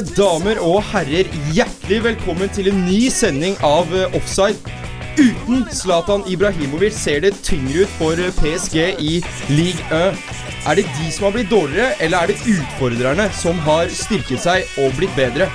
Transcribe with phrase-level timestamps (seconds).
[0.00, 4.56] Damer og herrer, hjertelig velkommen til en ny sending av eh, Offside.
[5.18, 9.18] Uten Zlatan Ibrahimovic ser det tyngre ut for eh, PSG i
[9.52, 10.20] Ligue 1.
[10.70, 14.70] Er det de som har blitt dårligere, eller er det utfordrerne som har styrket seg
[14.80, 15.50] og blitt bedre?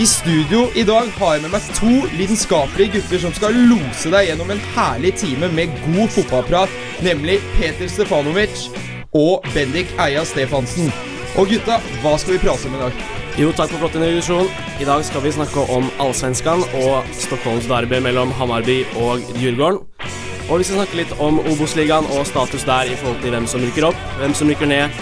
[0.00, 4.28] I studio i dag har jeg med meg to lidenskapelige gutter som skal lose deg
[4.28, 8.68] gjennom en herlig time med god fotballprat, nemlig Peter Stefanovic
[9.16, 10.92] og Bendik Eia Stefansen.
[11.40, 13.19] Og gutta, hva skal vi prate om i dag?
[13.38, 14.48] Jo, takk for flott introduksjon.
[14.82, 19.78] I dag skal vi snakke om Allsvenskan og Stockholms derby mellom Hamarby og Djurgården.
[20.50, 23.62] Og vi skal snakke litt om Obos-ligaen og status der i forhold til hvem som
[23.62, 24.96] rykker opp, hvem som rykker ned,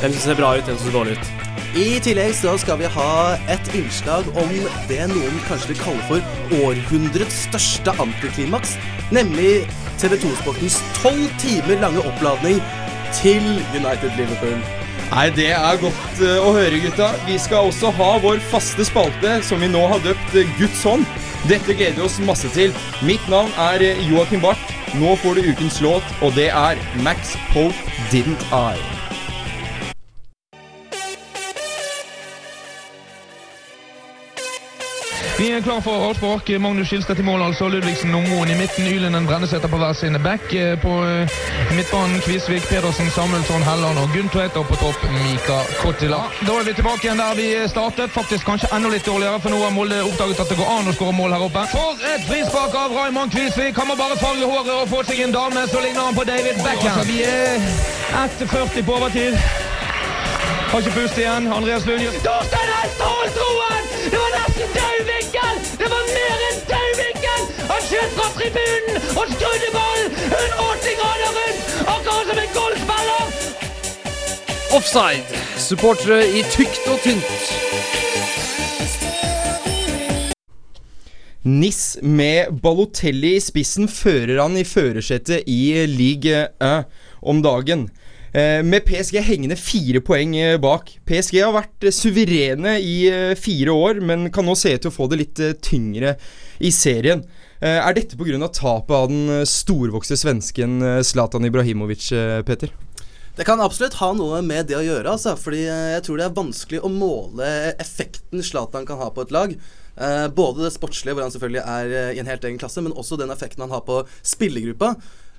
[0.00, 1.34] hvem som ser bra ut, hvem som ser dårlig ut.
[1.76, 3.10] I tillegg så skal vi ha
[3.52, 4.56] et innslag om
[4.88, 8.78] det noen kanskje vil kalle for århundrets største antiklimaks,
[9.12, 9.66] nemlig
[10.00, 12.64] TV 2-sportens tolv timer lange oppladning
[13.20, 13.44] til
[13.76, 14.75] United Liverpool.
[15.12, 17.12] Nei, Det er godt uh, å høre, gutta.
[17.28, 21.06] Vi skal også ha vår faste spalte, som vi nå har døpt uh, Guds hånd.
[21.46, 22.74] Dette gleder vi oss masse til.
[23.06, 24.74] Mitt navn er uh, Joakim Barth.
[24.98, 28.95] Nå får du ukens låt, og det er Max Pope Didn't I.
[35.38, 36.48] Vi er klar for avspark.
[36.60, 37.68] Magnus Skilstad i mål, altså.
[37.68, 38.86] Ludvigsen og Moen i midten.
[38.88, 40.46] Ylenden Brenneseter på hver sin back.
[40.82, 41.34] På eh,
[41.76, 46.22] midtbanen Kvisvik, Pedersen, Samuelsson, Helland og Gunn Og på topp Mika Kottila.
[46.46, 48.10] Da er vi tilbake igjen der vi startet.
[48.10, 50.96] Faktisk kanskje enda litt dårligere, for nå har Molde oppdaget at det går an å
[50.96, 51.68] skåre mål her oppe.
[51.74, 53.76] For et frispark av Raymond Kvisvik!
[53.76, 56.64] Han må bare farge håret og få seg en dame, så ligner han på David
[56.64, 56.96] Beckham.
[56.96, 57.60] Altså, vi er
[58.24, 59.36] 1,40 på overtid.
[60.70, 61.52] Har ikke pust igjen.
[61.52, 63.05] Andreas Lund Torstein Hestholm,
[68.46, 73.24] tribunen og skrudde ballen 180 grader rundt, akkurat som en golfspiller!
[74.76, 75.40] Offside.
[75.58, 77.46] Supportere i tykt og tynt.
[81.46, 86.86] Nis med Balotelli i spissen fører han i førersetet i Ligue 1
[87.22, 87.86] om dagen.
[88.34, 90.90] Eh, med PSG hengende fire poeng eh, bak.
[91.08, 92.98] PSG har vært eh, suverene i
[93.38, 96.16] fire år, men kan nå se ut til å få det litt tyngre
[96.60, 97.24] i serien.
[97.60, 98.48] Er dette pga.
[98.52, 102.10] tapet av den storvokste svensken Zlatan Ibrahimovic,
[102.44, 102.72] Peter?
[103.36, 105.34] Det kan absolutt ha noe med det å gjøre, altså.
[105.40, 107.48] Fordi jeg tror det er vanskelig å måle
[107.80, 109.56] effekten Zlatan kan ha på et lag.
[110.36, 113.32] både det sportslige, hvor han selvfølgelig er i en helt egen klasse, men også den
[113.32, 114.94] effekten han har på spillergruppa.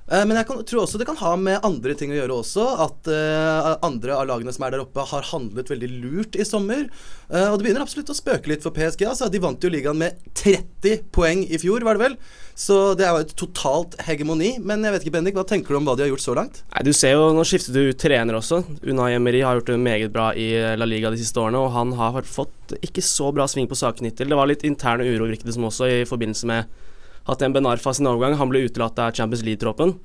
[0.08, 2.66] Eh, men jeg kan, tror også det kan ha med andre ting å gjøre også.
[2.88, 6.88] At uh, andre av lagene som er der oppe, har handlet veldig lurt i sommer.
[7.28, 9.04] Uh, og det begynner absolutt å spøke litt for PSG.
[9.10, 9.28] Altså.
[9.32, 12.18] De vant jo ligaen med 30 poeng i fjor, var det vel.
[12.58, 14.56] Så det er jo et totalt hegemoni.
[14.64, 16.64] Men jeg vet ikke, Bendik, hva tenker du om hva de har gjort så langt?
[16.72, 18.64] Nei, du ser jo, Nå skiftet du ut trener også.
[18.88, 21.60] Unai Emery har gjort det meget bra i La Liga de siste årene.
[21.60, 24.32] Og han har fått ikke så bra sving på saken hittil.
[24.32, 26.86] Det var litt interne uro, virket det som også, i forbindelse med
[27.28, 28.38] hatt en Benarfa sin overgang.
[28.40, 29.98] Han ble utelatt av Champions League-troppen.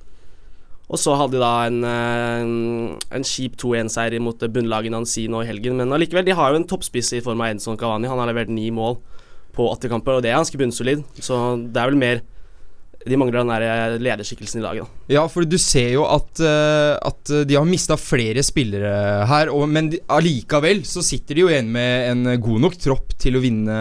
[0.92, 2.54] Og så hadde de da en, en,
[3.16, 5.78] en kjip 2-1-seier mot bunnlaget Nancy nå i helgen.
[5.78, 8.10] Men allikevel, de har jo en toppspiss i form av Edson Cavani.
[8.10, 8.98] Han har levert ni mål
[9.56, 11.04] på åtte kamper, og det er ganske bunnsolid.
[11.20, 12.22] Så det er vel mer
[13.08, 14.86] de mangler den der lederskikkelsen i laget.
[14.86, 15.14] Da.
[15.16, 19.66] Ja, for du ser jo at, uh, at de har mista flere spillere her, og,
[19.70, 23.78] men allikevel så sitter de jo igjen med en god nok tropp til å vinne,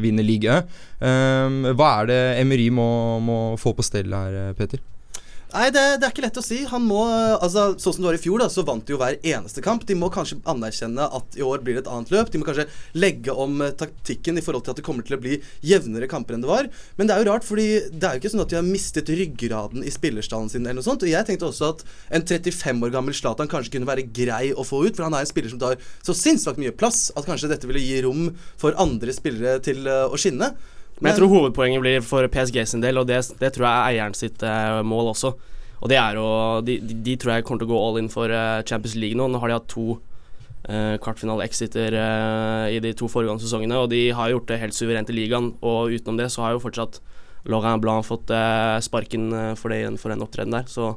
[0.00, 0.68] vinne ligaen.
[0.98, 2.88] Um, hva er det Emery må,
[3.22, 4.82] må få på stell her, Peter?
[5.48, 6.58] Nei, det, det, er ikke lett å si.
[6.68, 7.00] Han må,
[7.38, 9.86] altså, Sånn som det var i fjor, da, så vant de jo hver eneste kamp.
[9.88, 12.28] De må kanskje anerkjenne at i år blir det et annet løp.
[12.32, 12.66] De må kanskje
[13.00, 16.36] legge om uh, taktikken i forhold til at det kommer til å bli jevnere kamper
[16.36, 16.68] enn det var.
[17.00, 19.08] Men det er jo rart, fordi det er jo ikke sånn at de har mistet
[19.08, 21.06] ryggraden i spillerstallen sin eller noe sånt.
[21.06, 21.84] Og jeg tenkte også at
[22.18, 25.24] en 35 år gammel Zlatan kanskje kunne være grei å få ut, for han er
[25.24, 28.76] en spiller som tar så sinnssykt mye plass at kanskje dette ville gi rom for
[28.76, 30.52] andre spillere til uh, å skinne.
[30.98, 33.88] Men jeg tror hovedpoenget blir for PSG sin del, og det, det tror jeg er
[33.92, 35.32] eieren sitt uh, mål også.
[35.78, 36.26] Og det er jo
[36.66, 39.18] de, de, de, tror jeg kommer til å gå all in for uh, Champions League
[39.18, 39.28] nå.
[39.30, 44.08] Nå har de hatt to uh, kvartfinale-exiter uh, i de to foregående sesongene, og de
[44.16, 45.52] har gjort det helt suverent i ligaen.
[45.62, 46.98] Og utenom det så har jo fortsatt
[47.48, 48.28] Laurent Blanc fått
[48.84, 50.96] sparken for, det, for den opptredenen der, så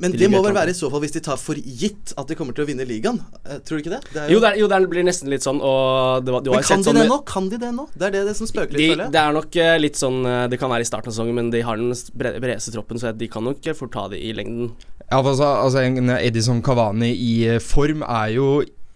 [0.00, 2.36] men det må vel være i så fall hvis de tar for gitt at de
[2.38, 3.18] kommer til å vinne ligaen.
[3.44, 4.00] Eh, tror du ikke det?
[4.14, 5.60] det jo, jo, det, jo, det blir nesten litt sånn.
[5.60, 7.18] Det var, men kan de sånn det nå?
[7.28, 7.86] Kan de det nå?
[7.92, 9.14] Det er det, det som spøker litt, de, føler jeg.
[9.16, 11.52] Det er nok uh, litt sånn uh, Det kan være i starten av sesongen, men
[11.52, 14.72] de har den bredeste troppen, så de kan nok fort ta det i lengden.
[15.10, 17.34] Ja, altså, altså en Edison Cavani i
[17.64, 18.50] form er jo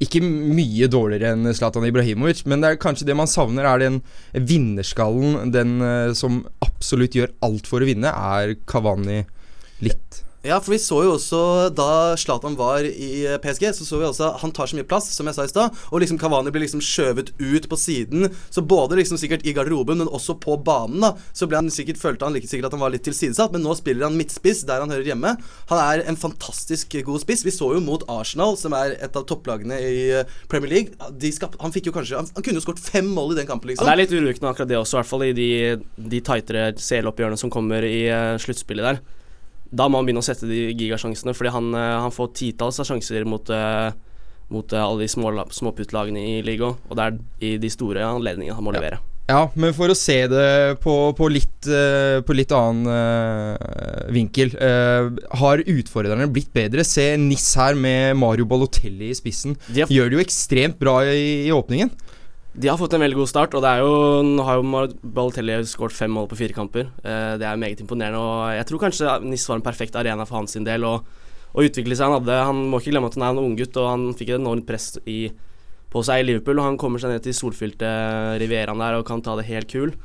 [0.04, 4.00] ikke mye dårligere enn Zlatan Ibrahimovic, men det er kanskje det man savner, er den
[4.32, 5.52] vinnerskallen.
[5.54, 5.78] Den
[6.18, 9.22] som absolutt gjør alt for å vinne, er Cavani
[9.84, 11.38] litt Ja, for vi så jo også
[11.72, 15.06] da Zlatan var i PSG, så så vi også at han tar så mye plass,
[15.16, 15.78] som jeg sa i stad.
[15.88, 18.26] Og liksom Kavani blir liksom skjøvet ut på siden.
[18.52, 22.02] Så både liksom sikkert i garderoben, men også på banen, da, så ble han sikkert
[22.02, 23.56] følte han like sikkert at han var litt tilsidesatt.
[23.56, 25.32] Men nå spiller han midtspiss, der han hører hjemme.
[25.72, 27.46] Han er en fantastisk god spiss.
[27.48, 30.04] Vi så jo mot Arsenal, som er et av topplagene i
[30.52, 31.10] Premier League.
[31.24, 33.48] De skap, han fikk jo kanskje Han, han kunne jo skåret fem mål i den
[33.48, 33.88] kampen, Ja, liksom.
[33.88, 35.50] det er litt urovekkende akkurat det også, i hvert fall i de,
[36.12, 39.04] de tightere CL-oppgjørene som kommer i eh, sluttspillet der.
[39.72, 42.90] Da må han begynne å sette de gigasjansene, fordi han, eh, han får titalls av
[42.90, 43.90] sjanser mot, eh,
[44.50, 48.54] mot eh, alle de små, småputtlagene i ligaen, og det er i de store anledningene
[48.54, 49.00] han må levere.
[49.24, 55.08] Ja, men for å se det på, på, litt, på litt annen uh, vinkel uh,
[55.40, 56.84] Har utfordrerne blitt bedre?
[56.84, 59.56] Se Nis her med Mario Balotelli i spissen.
[59.72, 61.88] Gjør det jo ekstremt bra i, i åpningen.
[62.54, 65.56] De har fått en veldig god start, og det er jo Nå har jo Balotelli
[65.66, 66.86] skåret fem mål på fire kamper.
[67.02, 70.38] Eh, det er meget imponerende, og jeg tror kanskje NIS var en perfekt arena for
[70.38, 70.86] hans del.
[70.86, 71.08] Og,
[71.54, 72.06] og utvikle seg.
[72.06, 74.38] Han, hadde, han må ikke glemme at han er en unggutt, og han fikk et
[74.38, 75.32] enormt press i,
[75.90, 76.60] på seg i Liverpool.
[76.60, 77.90] Og han kommer seg ned til solfylte
[78.42, 79.96] Rivieraen der og kan ta det helt kul.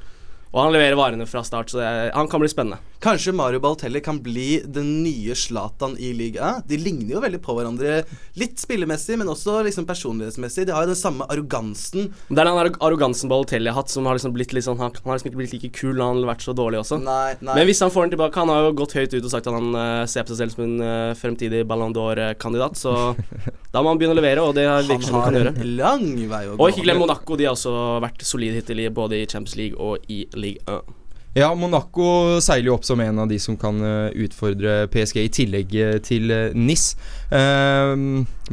[0.50, 2.81] Og han leverer varene fra start, så det, han kan bli spennende.
[3.00, 6.57] Kanskje Mario Balotelli kan bli den nye Zlatan i liga.
[6.68, 8.01] De ligner jo veldig på hverandre.
[8.36, 10.66] Litt spillemessig, men også liksom personlighetsmessig.
[10.68, 12.10] De har jo den samme arrogansen.
[12.28, 14.92] Det er den arro- arrogansen Balotelli har hatt, som har liksom blitt litt sånn Han,
[14.92, 17.00] han har liksom ikke blitt like kul han har vært så dårlig også.
[17.06, 17.56] Nei, nei.
[17.56, 19.56] Men hvis han får den tilbake Han har jo gått høyt ut og sagt at
[19.56, 22.98] han uh, ser på seg selv som en uh, fremtidig Ballon d'Or-kandidat, så
[23.74, 25.56] da må han begynne å levere, og det virker som han kan gjøre.
[25.56, 26.60] en lang vei å gå.
[26.60, 30.04] Og ikke glem Monaco, de har også vært solide hittil, både i Champions League og
[30.12, 30.99] i League 1.
[31.38, 35.30] Ja, Monaco seiler jo opp som en av de som kan eh, utfordre PSG, i
[35.40, 36.96] tillegg eh, til uh, NIS.
[37.30, 37.92] Eh,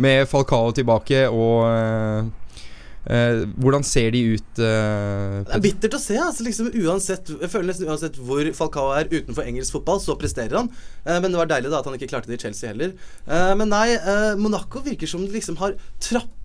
[0.05, 2.29] med Falcao tilbake og eh,
[3.17, 4.61] eh, Hvordan ser de ut?
[4.61, 6.19] eh, Det er bittert å se.
[6.21, 10.61] altså liksom uansett Jeg føler nesten uansett hvor Falcao er utenfor engelsk fotball, så presterer
[10.61, 10.69] han.
[11.09, 12.93] Eh, men det var deilig da at han ikke klarte det i Chelsea heller.
[13.25, 15.79] Eh, men nei, eh, Monaco virker som de liksom har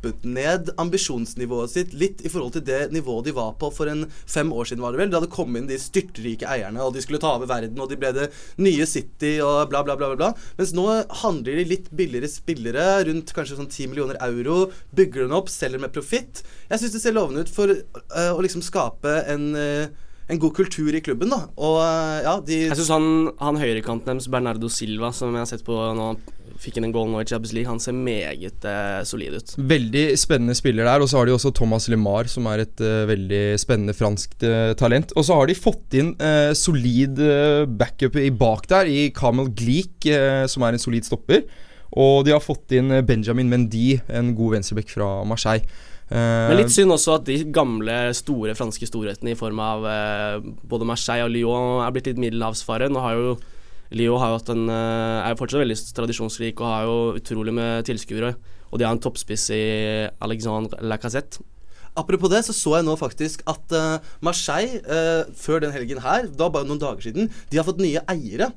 [0.01, 4.05] trappet ned ambisjonsnivået sitt litt i forhold til det nivået de var på for en
[4.25, 5.11] fem år siden, var det vel.
[5.11, 7.97] Da det kom inn de styrtrike eierne, og de skulle ta over verden, og de
[7.97, 10.15] ble det nye City og bla, bla, bla.
[10.15, 10.33] bla.
[10.57, 10.87] Mens nå
[11.23, 14.71] handler de litt billigere spillere, rundt kanskje sånn 10 millioner euro.
[14.95, 16.43] Bygger den opp, selger med profitt.
[16.69, 19.91] Jeg syns det ser lovende ut for uh, å liksom skape en eh,
[20.31, 21.43] en god kultur i klubben, da.
[21.59, 23.09] Og eh, ja, de Jeg syns han,
[23.41, 26.13] han høyrekanten deres, Bernardo Silva, som jeg har sett på nå
[26.61, 29.53] fikk inn en goal nå i Champions League, han ser meget eh, solid ut.
[29.71, 31.03] Veldig spennende spiller der.
[31.03, 34.73] Og så har de også Thomas LeMar, som er et eh, veldig spennende franskt eh,
[34.79, 35.15] talent.
[35.17, 39.51] Og så har de fått inn eh, solid eh, backup i bak der, i Kamel
[39.57, 40.05] Glik,
[40.49, 41.45] som er en solid stopper.
[42.01, 45.65] Og de har fått inn Benjamin Mendy, en god venstreback fra Marseille.
[46.11, 50.49] Eh, Men litt synd også at de gamle, store franske storhetene i form av eh,
[50.67, 52.89] både Marseille og Lyon er blitt litt middelhavsfare.
[52.91, 53.37] Nå har jo
[53.95, 57.87] Lyon har jo en, eh, er jo fortsatt veldig tradisjonsrik og har jo utrolig med
[57.87, 58.35] tilskuere.
[58.71, 59.63] Og de har en toppspiss i
[60.23, 61.43] Alexandre Lacassette.
[61.95, 63.73] Apropos det, så så jeg nå faktisk at
[64.23, 64.79] Marseille,
[65.35, 68.47] før den helgen her, da bare noen dager siden, de har fått nye eiere.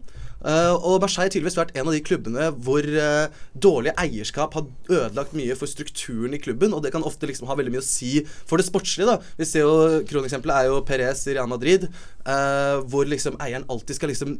[0.44, 4.66] Eh, og Marseille har tydeligvis vært en av de klubbene hvor uh, dårlig eierskap har
[4.92, 7.86] ødelagt mye for strukturen i klubben, og det kan ofte liksom ha veldig mye å
[7.86, 9.08] si for det sportslige.
[9.08, 9.32] da.
[9.40, 11.88] Vi ser jo, Kroneksempelet er jo Perez i Real Madrid,
[12.28, 14.36] uh, hvor liksom eieren alltid skal liksom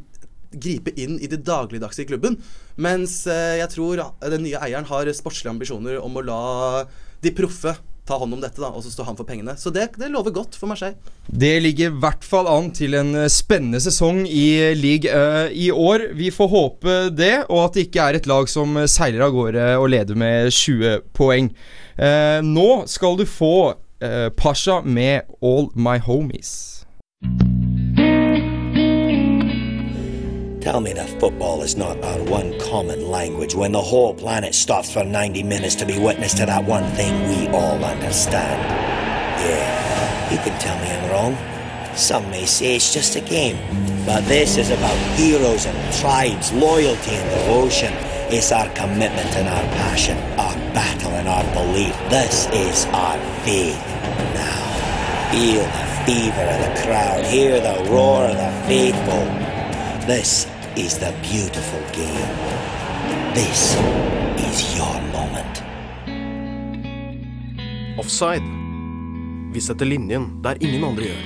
[0.55, 2.37] gripe inn i det dagligdagse i klubben.
[2.79, 6.43] Mens jeg tror den nye eieren har sportslige ambisjoner om å la
[7.25, 7.73] de proffe
[8.05, 9.55] ta hånd om dette, da, og så står han for pengene.
[9.57, 10.97] Så det, det lover godt for Marseille.
[11.25, 15.71] Det ligger i hvert fall an til en eh, spennende sesong i league uh, i
[15.73, 16.11] år.
[16.17, 19.33] Vi får håpe det, og at det ikke er et lag som eh, seiler av
[19.33, 21.49] gårde og leder med 20 poeng.
[21.97, 26.74] Uh, nå skal du få uh, Pasha med All My Homies.
[30.65, 34.91] Tell me that football is not our one common language when the whole planet stops
[34.91, 38.59] for 90 minutes to be witness to that one thing we all understand.
[39.45, 41.95] Yeah, you can tell me I'm wrong.
[41.95, 43.57] Some may say it's just a game.
[44.07, 47.93] But this is about heroes and tribes, loyalty and devotion.
[48.33, 51.93] It's our commitment and our passion, our battle and our belief.
[52.09, 53.77] This is our faith.
[54.33, 59.45] Now, feel the fever of the crowd, hear the roar of the faithful.
[60.07, 62.31] This is the beautiful game.
[63.33, 63.75] This
[64.47, 65.61] is your moment.
[67.99, 68.43] Offside.
[69.53, 71.21] Vi setter linjen der ingen andre gjør.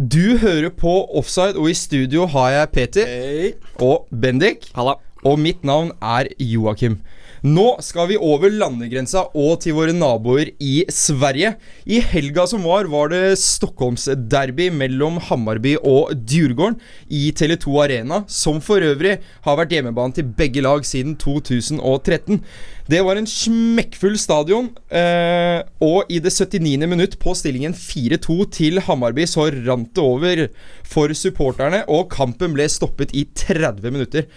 [0.00, 3.50] Du hører på Offside, og i studio har jeg Peter Hey.
[3.80, 4.70] og Bendik.
[4.74, 4.94] Halla.
[5.24, 7.00] Og mitt navn er Joakim.
[7.40, 11.54] Nå skal vi over landegrensa og til våre naboer i Sverige.
[11.88, 16.76] I helga som var, var det Stockholmsderby mellom Hammarby og Djurgården
[17.08, 19.16] i Tele2 Arena, som for øvrig
[19.46, 22.42] har vært hjemmebane til begge lag siden 2013.
[22.90, 26.88] Det var en smekkfull stadion, eh, og i det 79.
[26.90, 30.48] minutt på stillingen 4-2 til Hammarby så rant det over
[30.84, 34.28] for supporterne, og kampen ble stoppet i 30 minutter.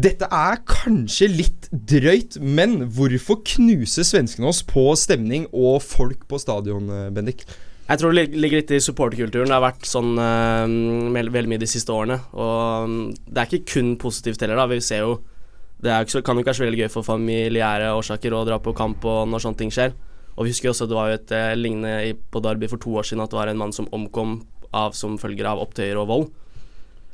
[0.00, 6.38] Dette er kanskje litt drøyt, men hvorfor knuser svenskene oss på stemning og folk på
[6.40, 7.42] stadion, eh, Bendik?
[7.90, 9.50] Jeg tror det ligger litt i supporterkulturen.
[9.50, 12.20] Det har vært sånn uh, veldig mye de siste årene.
[12.32, 14.68] Og mm, det er ikke kun positivt heller, da.
[14.70, 15.18] Vi ser jo
[15.82, 19.04] Det jo kan jo ikke være veldig gøy for familiære årsaker å dra på kamp
[19.04, 19.96] og når sånne ting skjer.
[20.36, 22.92] Og vi husker jo også det var jo et eh, lignende på Derby for to
[23.00, 24.42] år siden at det var en mann som omkom
[24.76, 26.28] av, som følger av opptøyer og vold.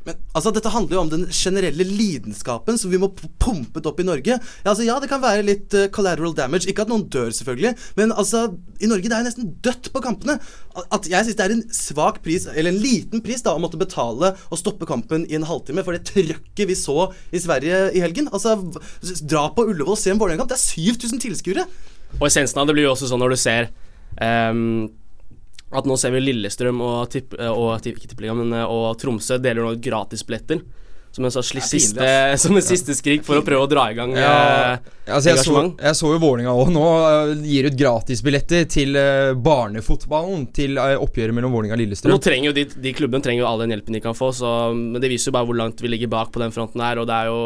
[0.07, 3.11] Men altså, Dette handler jo om den generelle lidenskapen som vi må
[3.43, 4.37] pumpe opp i Norge.
[4.39, 6.69] Ja, altså, ja, det kan være litt uh, collateral damage.
[6.71, 7.75] Ikke at noen dør, selvfølgelig.
[7.99, 8.47] Men altså,
[8.79, 10.39] i Norge det er jo nesten dødt på kampene.
[10.95, 13.81] At jeg syns det er en svak pris, eller en liten pris, da, å måtte
[13.81, 18.05] betale og stoppe kampen i en halvtime for det trøkket vi så i Sverige i
[18.05, 18.31] helgen.
[18.31, 18.57] Altså,
[19.27, 20.55] dra på Ullevål og se en Vålerenga-kamp.
[20.55, 21.67] Det er 7000 tilskuere.
[22.21, 23.69] Og essensen av det blir jo også sånn når du ser
[24.23, 24.87] ehm,
[25.77, 29.65] at nå ser vi Lillestrøm og, tipp, og ikke tippeliga, men eh, og Tromsø deler
[29.67, 30.65] nå gratisbilletter.
[31.17, 32.07] Som en slags er pinlig, siste,
[32.43, 34.33] som en siste skrik for å prøve å dra i gang Ja,
[34.75, 38.99] eh, Altså jeg, så, jeg så jo Vålinga òg nå eh, gir ut gratisbilletter til
[39.01, 40.43] eh, barnefotballen.
[40.57, 42.19] Til eh, oppgjøret mellom Vålinga og Nå Lillestrøm.
[42.21, 45.01] trenger jo de, de klubbene trenger jo all den hjelpen de kan få, så, men
[45.01, 47.01] det viser jo bare hvor langt vi ligger bak på den fronten her.
[47.01, 47.41] Og det er jo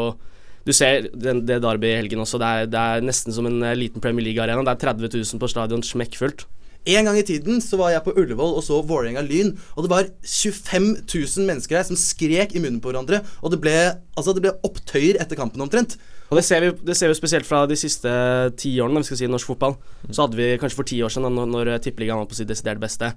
[0.67, 2.41] Du ser den, det Derby i helgen også.
[2.43, 4.67] Det er, det er nesten som en eh, liten Premier League-arena.
[4.67, 6.43] Det er 30 000 på stadion, smekkfullt.
[6.89, 9.91] En gang i tiden så var jeg på Ullevål og så Vålerenga Lyn, og det
[9.91, 13.75] var 25 000 mennesker her som skrek i munnen på hverandre, og det ble,
[14.17, 15.99] altså, det ble opptøyer etter kampen omtrent.
[16.31, 18.09] Og det ser, vi, det ser vi spesielt fra de siste
[18.57, 19.75] ti årene, si norsk fotball.
[20.09, 22.49] Så hadde vi kanskje for ti år siden, da, når, når Tippeligaen var på sitt
[22.49, 23.11] desidert beste,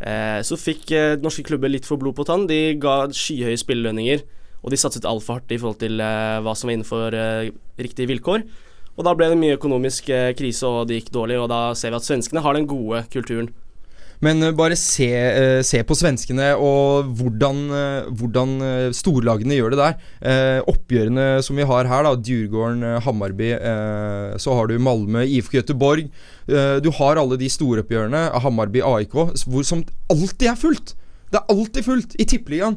[0.00, 2.48] eh, så fikk eh, norske klubber litt for blod på tann.
[2.48, 4.24] De ga skyhøye spillelønninger,
[4.62, 7.50] og de satset altfor hardt i forhold til eh, hva som var innenfor eh,
[7.82, 8.46] riktige vilkår.
[8.98, 11.94] Og da ble det mye økonomisk eh, krise, og det gikk dårlig, og da ser
[11.94, 13.48] vi at svenskene har den gode kulturen.
[14.22, 17.62] Men eh, bare se, eh, se på svenskene og hvordan,
[18.18, 18.52] hvordan
[18.96, 20.62] storlagene gjør det der.
[20.68, 23.54] Oppgjørene som vi har her, da Djurgården, Hammarby,
[24.42, 26.12] så har du Malmö, IFK Göteborg.
[26.84, 30.94] Du har alle de storoppgjørene, Hammarby, AIK, hvor, som alltid er fullt.
[31.32, 32.76] Det er alltid fullt i Tippeligaen.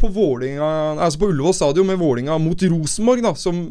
[0.00, 0.66] På Vålinga,
[0.98, 3.68] altså på Ullevål stadion med Vålinga mot Rosenborg, da, som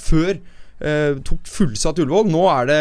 [0.00, 0.38] før
[0.84, 2.28] eh, tok fullsatt Ullevål.
[2.30, 2.78] Nå er det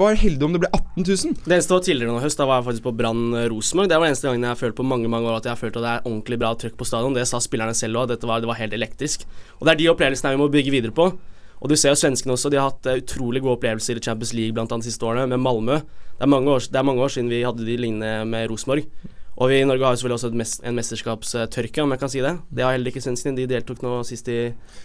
[0.00, 1.36] Var heldig om det ble 18 000.
[1.44, 3.88] Det eneste var tidligere nå høst, da var jeg faktisk på Brann Rosenborg.
[3.90, 5.62] Det var den eneste gangen jeg har følt på mange mange år at jeg har
[5.62, 7.16] følt at det er ordentlig bra trøkk på stadion.
[7.16, 9.24] Det sa spillerne selv òg, det var helt elektrisk.
[9.60, 11.10] Og det er de opplevelsene vi må bygge videre på.
[11.56, 14.34] Og du ser jo svenskene også, de har hatt eh, utrolig gode opplevelser i Champions
[14.36, 15.80] League blant annet de siste årene, med Malmö.
[16.16, 18.84] Det er mange år, er mange år siden vi hadde de lignende med Rosenborg.
[19.36, 22.10] Og vi i Norge har jo selvfølgelig også et mes en mesterskapstørke, om jeg kan
[22.12, 22.30] si det.
[22.56, 23.36] Det har heller ikke svenskene.
[23.36, 24.38] De deltok nå sist i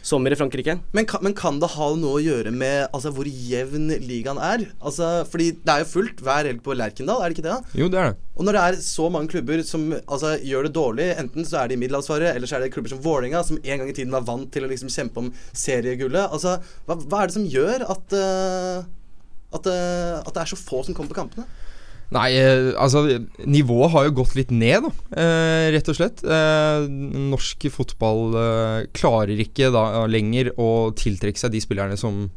[0.04, 0.76] sommer i Frankrike.
[0.92, 4.66] Men kan, men kan det ha noe å gjøre med altså, hvor jevn ligaen er?
[4.84, 7.56] Altså, fordi det er jo fullt hver helg på Lerkendal, er det ikke det?
[7.62, 7.80] da?
[7.80, 8.28] Jo, det er det.
[8.36, 11.72] Og når det er så mange klubber som altså, gjør det dårlig, enten så er
[11.72, 14.12] det i middelhavsfaret, eller så er det klubber som Vålerenga, som en gang i tiden
[14.12, 16.28] var vant til å liksom kjempe om seriegullet.
[16.28, 18.84] Altså, hva, hva er det som gjør at, uh,
[19.56, 21.48] at, uh, at det er så få som kommer på kampene?
[22.12, 23.06] Nei, eh, altså
[23.48, 26.24] Nivået har jo gått litt ned, da, eh, rett og slett.
[26.24, 26.88] Eh,
[27.32, 28.36] norsk fotball
[28.92, 32.30] klarer ikke da lenger å tiltrekke seg de spillerne som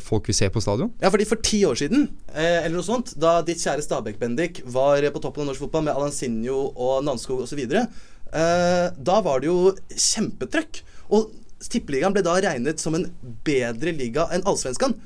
[0.00, 0.88] folk vil se på stadion.
[1.02, 5.04] Ja, fordi For ti år siden, eller noe sånt, da ditt kjære Stabæk, Bendik, var
[5.12, 9.76] på toppen av norsk fotball med Alansinho og Nanskog osv., eh, da var det jo
[9.92, 10.80] kjempetrøkk.
[11.12, 11.30] Og
[11.60, 13.06] Tippeligaen ble da regnet som en
[13.44, 14.96] bedre liga enn Allsvenskan.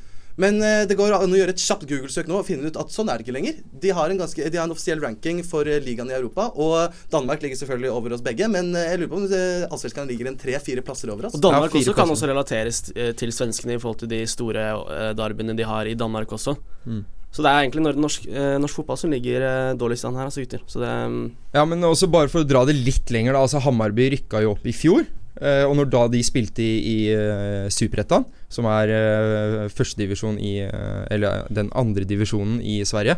[0.41, 2.91] Men eh, det går an å gjøre et kjapt Google-søk nå og finne ut at
[2.93, 3.61] sånn er det ikke lenger.
[3.85, 6.95] De har en, ganske, de har en offisiell ranking for eh, ligaen i Europa, og
[7.13, 8.49] Danmark ligger selvfølgelig over oss begge.
[8.51, 9.29] Men eh, jeg lurer på om
[9.71, 11.39] Allsvenskan ligger en tre-fire plasser over oss.
[11.39, 15.11] Og Danmark Ja, også kan også relateres til svenskene i forhold til de store uh,
[15.17, 16.57] derbyene de har i Danmark også.
[16.87, 17.05] Mm.
[17.35, 20.63] Så det er egentlig norsk, eh, norsk fotball som ligger dårligst an her, altså gutter.
[20.71, 21.25] Så det mm,
[21.57, 23.43] Ja, men også bare for å dra det litt lenger, da.
[23.43, 25.07] Altså Hammarby rykka jo opp i fjor.
[25.41, 30.61] Eh, og når da de spilte i, i uh, Superettan, som er uh, førstedivisjon i
[30.67, 33.17] eh, Eller den andre divisjonen i Sverige,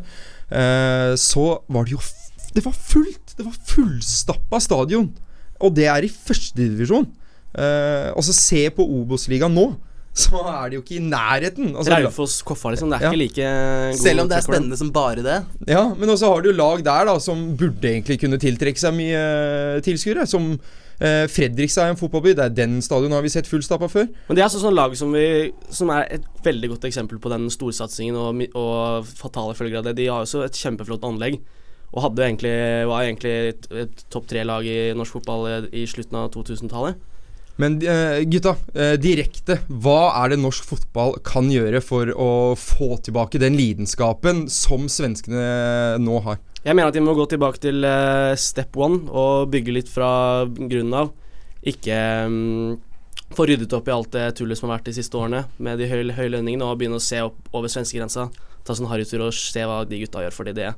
[0.50, 2.12] eh, så var det jo f
[2.56, 3.34] Det var fullt!
[3.36, 5.10] Det var fullstappa stadion!
[5.60, 7.06] Og det er i førstedivisjon.
[7.56, 9.70] Uh, og så se på Obos-ligaen nå,
[10.16, 11.70] så er det jo ikke i nærheten.
[11.76, 12.88] Altså, Raufoss Koffa, liksom.
[12.92, 13.10] Det er Ja.
[13.12, 13.46] ikke like
[13.92, 15.38] god Selv om det er spennende som bare det.
[15.68, 19.20] Ja, men også har du lag der da som burde egentlig kunne tiltrekke seg mye
[19.20, 20.24] eh, tilskuere.
[20.28, 20.54] Som
[20.96, 22.32] Eh, Fredrikstad er en fotballby.
[22.36, 24.08] Det er den stadion har vi sett fullstappa før.
[24.28, 27.32] Men det er altså sånn lag som, vi, som er et veldig godt eksempel på
[27.32, 29.98] den storsatsingen og, og fatale følger av det.
[30.00, 31.40] De har jo også et kjempeflott anlegg.
[31.94, 32.54] Og hadde egentlig,
[32.90, 36.98] var egentlig et, et topp tre-lag i norsk fotball i, i slutten av 2000-tallet.
[37.62, 42.98] Men uh, gutta, uh, direkte, hva er det norsk fotball kan gjøre for å få
[43.06, 46.42] tilbake den lidenskapen som svenskene nå har?
[46.66, 50.08] Jeg mener at vi må gå tilbake til eh, step one og bygge litt fra
[50.50, 51.12] grunnen av.
[51.66, 51.94] Ikke
[52.26, 52.72] um,
[53.36, 55.86] få ryddet opp i alt det tullet som har vært de siste årene med de
[55.86, 58.26] høye, høye lønningene, og begynne å se opp over svenskegrensa.
[58.66, 60.74] Ta sånn harrytur og se hva de gutta gjør for det de.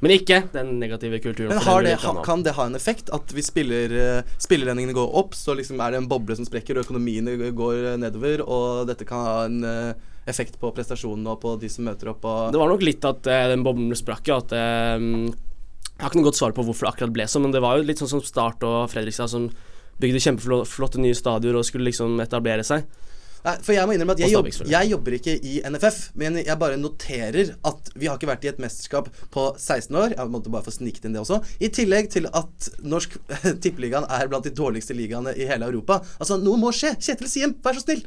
[0.00, 1.52] Men ikke den negative kulturen.
[1.52, 3.12] Men har det, kan det ha en effekt?
[3.12, 6.78] At hvis spiller, eh, spillerlønningene går opp, så liksom er det en boble som sprekker,
[6.78, 11.54] og økonomiene går nedover, og dette kan ha en eh, effekt på prestasjonene og på
[11.60, 14.30] de som møter opp Det var nok litt at eh, den boblen sprakk.
[14.34, 17.56] At eh, Jeg har ikke noe godt svar på hvorfor det akkurat ble sånn, men
[17.56, 19.50] det var jo litt sånn som Start og Fredrikstad som
[19.98, 22.86] bygde kjempeflotte nye stadioner og skulle liksom etablere seg.
[23.44, 26.58] Nei, for jeg må innrømme at jeg, jobb, jeg jobber ikke i NFF, men jeg
[26.58, 30.14] bare noterer at vi har ikke vært i et mesterskap på 16 år.
[30.16, 31.38] Jeg måtte bare få sniket inn det også.
[31.62, 33.14] I tillegg til at norsk
[33.62, 36.00] tippeligaen er blant de dårligste ligaene i hele Europa.
[36.18, 36.96] Altså, noe må skje.
[36.98, 38.02] Kjetil Siem, vær så snill.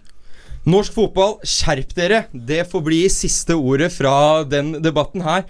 [0.69, 2.23] Norsk fotball, skjerp dere!
[2.33, 5.47] Det får bli siste ordet fra den debatten her.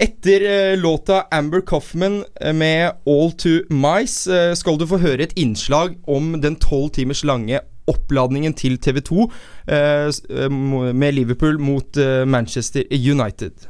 [0.00, 5.24] Etter eh, låta Amber Coffman eh, med All to Mice eh, skal du få høre
[5.26, 11.16] et innslag om den tolv timers lange oppladningen til TV2 eh, s- eh, mo- med
[11.16, 11.96] Liverpool mot
[12.28, 13.66] Manchester United.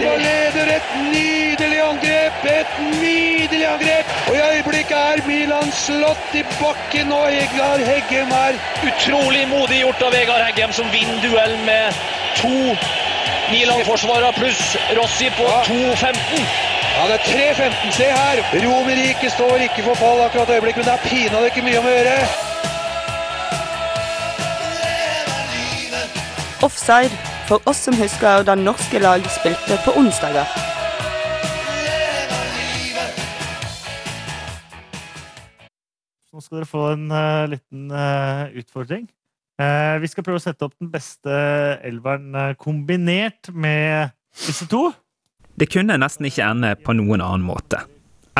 [0.00, 2.44] Og leder et nydelig angrep!
[2.48, 4.12] Et nydelig angrep!
[4.28, 8.56] Og i øyeblikket er Milan slått i bakken, og Vegard Heggem er
[8.88, 12.00] Utrolig modig gjort av Vegard Heggem, som vinner duell med
[12.40, 12.54] to
[13.50, 16.48] Milan-forsvarere pluss Rossi på 2.15.
[16.96, 17.92] Ja, det er 3.15.
[17.98, 18.40] Se her!
[18.64, 21.90] Romerike står ikke for fall akkurat i øyeblikket, men det er pinadø ikke mye om
[21.90, 22.16] å gjøre.
[26.62, 30.46] Offside, for oss som husker da norske lag spilte på onsdager.
[36.30, 39.08] Nå skal dere få en uh, liten uh, utfordring.
[39.60, 41.40] Uh, vi skal prøve å sette opp den beste
[41.86, 44.14] elveren kombinert med
[44.46, 44.86] disse to.
[45.58, 47.82] Det kunne nesten ikke ende på noen annen måte.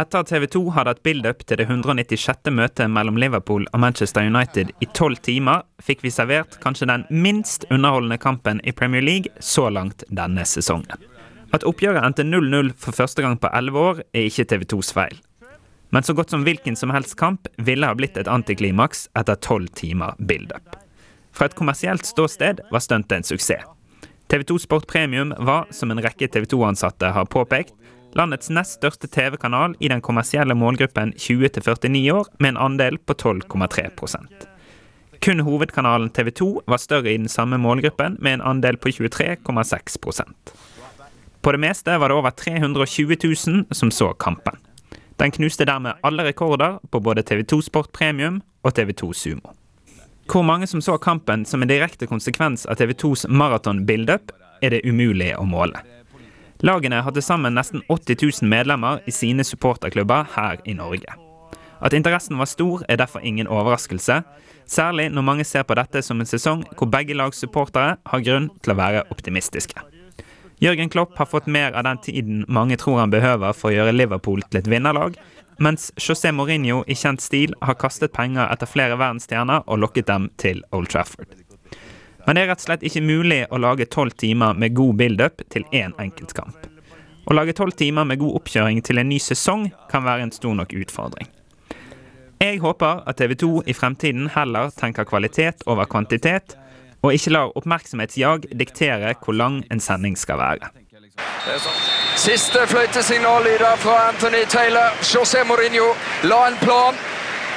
[0.01, 2.49] Etter at TV 2 hadde hatt build-up til det 196.
[2.57, 7.67] møtet mellom Liverpool og Manchester United i tolv timer, fikk vi servert kanskje den minst
[7.69, 11.05] underholdende kampen i Premier League så langt denne sesongen.
[11.53, 15.21] At oppgjøret endte 0-0 for første gang på elleve år, er ikke TV 2s feil.
[15.91, 19.69] Men så godt som hvilken som helst kamp ville ha blitt et antiklimaks etter tolv
[19.77, 20.79] timer build-up.
[21.37, 23.69] Fra et kommersielt ståsted var stuntet en suksess.
[24.31, 27.75] TV 2 Sport Premium var, som en rekke TV 2-ansatte har påpekt,
[28.15, 33.91] landets nest største TV-kanal i den kommersielle målgruppen 20-49 år, med en andel på 12,3
[35.21, 40.33] Kun hovedkanalen TV 2 var større i den samme målgruppen, med en andel på 23,6%
[41.43, 44.57] På det meste var det over 320 000 som så kampen.
[45.17, 49.53] Den knuste dermed alle rekorder på både TV 2 Sport Premium og TV 2 Sumo.
[50.33, 54.31] Hvor mange som så kampen som en direkte konsekvens av TV 2s maraton-build-up,
[54.63, 55.81] er det umulig å måle.
[56.61, 61.17] Lagene har til sammen nesten 80 000 medlemmer i sine supporterklubber her i Norge.
[61.81, 64.21] At interessen var stor, er derfor ingen overraskelse,
[64.69, 68.51] særlig når mange ser på dette som en sesong hvor begge lags supportere har grunn
[68.61, 69.81] til å være optimistiske.
[70.61, 73.97] Jørgen Klopp har fått mer av den tiden mange tror han behøver for å gjøre
[73.97, 75.17] Liverpool til et vinnerlag,
[75.57, 80.29] mens José Mourinho i kjent stil har kastet penger etter flere verdensstjerner og lokket dem
[80.37, 81.40] til Old Trafford.
[82.31, 85.41] Men det er rett og slett ikke mulig å lage tolv timer med god build-up
[85.51, 86.69] til én enkeltkamp.
[87.27, 90.55] Å lage tolv timer med god oppkjøring til en ny sesong kan være en stor
[90.55, 91.27] nok utfordring.
[92.39, 96.55] Jeg håper at TV 2 i fremtiden heller tenker kvalitet over kvantitet,
[97.03, 100.71] og ikke lar oppmerksomhetsjag diktere hvor lang en sending skal være.
[102.15, 104.95] Siste fløytesignal lyder fra Anthony Taylor.
[105.03, 105.97] José Mourinho
[106.31, 106.95] la en plan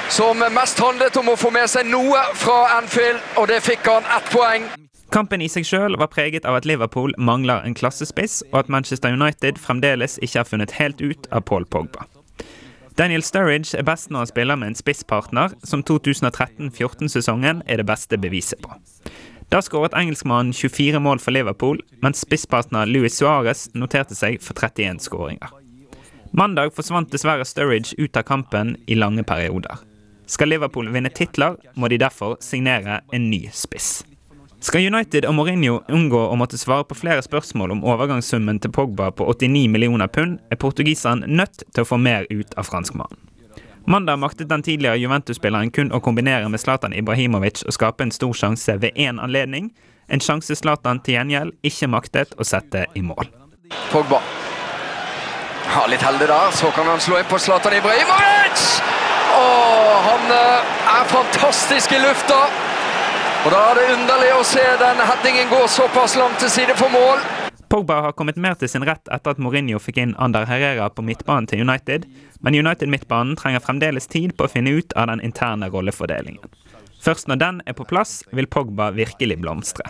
[0.10, 4.08] som mest handlet om å få med seg noe fra Anfield, og det fikk han
[4.18, 4.66] ett poeng.
[5.14, 9.14] Kampen i seg sjøl var preget av at Liverpool mangler en klassespiss, og at Manchester
[9.14, 12.08] United fremdeles ikke har funnet helt ut av Paul Pogba.
[12.98, 18.18] Daniel Sturridge er best når han spiller med en spisspartner, som 2013-14-sesongen er det beste
[18.18, 18.74] beviset på.
[19.54, 25.02] Da skåret engelskmannen 24 mål for Liverpool, mens spisspartner Luis Suárez noterte seg for 31
[25.06, 25.50] skåringer.
[26.34, 29.78] Mandag forsvant dessverre Sturridge ut av kampen i lange perioder.
[30.26, 34.04] Skal Liverpool vinne titler, må de derfor signere en ny spiss.
[34.64, 39.10] Skal United og Mourinho unngå å måtte svare på flere spørsmål om overgangssummen til Pogba
[39.12, 43.20] på 89 millioner pund, er portugiseren nødt til å få mer ut av franskmannen.
[43.84, 48.32] Mandag maktet den tidligere Juventus-spilleren kun å kombinere med Zlatan Ibrahimovic og skape en stor
[48.32, 49.74] sjanse ved én anledning,
[50.08, 53.28] en sjanse Zlatan til gjengjeld ikke maktet å sette i mål.
[53.92, 54.24] Pogba.
[55.74, 56.56] Ja, litt heldig der.
[56.56, 59.03] Så kan han slå inn på Zlatan Ibrahimovic!
[59.34, 62.42] Åh, han eh, er fantastisk i lufta.
[63.44, 66.94] Og da er det underlig å se den headingen gå såpass langt til side for
[66.94, 67.24] mål.
[67.74, 71.02] Pogba har kommet mer til sin rett etter at Mourinho fikk inn Ander Herrera på
[71.02, 72.06] midtbanen til United,
[72.46, 76.54] men United-midtbanen trenger fremdeles tid på å finne ut av den interne rollefordelingen.
[77.04, 79.90] Først når den er på plass, vil Pogba virkelig blomstre.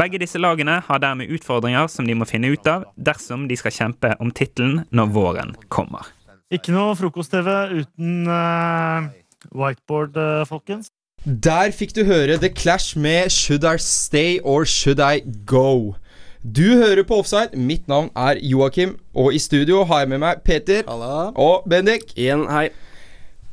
[0.00, 3.74] Begge disse lagene har dermed utfordringer som de må finne ut av dersom de skal
[3.74, 6.08] kjempe om tittelen når våren kommer.
[6.48, 7.48] Ikke noe frokost-TV
[7.82, 9.10] uten uh,
[9.52, 10.88] whiteboard, uh, folkens.
[11.28, 15.92] Der fikk du høre The Clash med Should I Stay or Should I Go?
[16.40, 17.52] Du hører på Offside.
[17.52, 22.14] Mitt navn er Joakim, og i studio har jeg med meg Peter og Bendik.
[22.16, 22.70] Igjen, hei.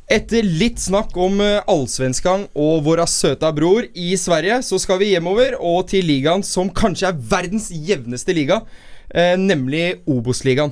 [0.07, 5.11] Etter litt snakk om uh, allsvenskan og våra søta bror i Sverige, så skal vi
[5.11, 8.61] hjemover og til ligaen som kanskje er verdens jevneste liga,
[9.09, 10.71] eh, nemlig Obos-ligaen.